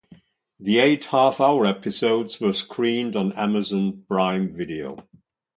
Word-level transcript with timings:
The 0.59 0.79
eight 0.79 1.05
half 1.05 1.39
hour 1.39 1.67
episodes 1.67 2.41
were 2.41 2.53
screened 2.53 3.15
on 3.15 3.33
Amazon 3.33 4.03
Prime 4.07 4.51
Video. 4.51 5.07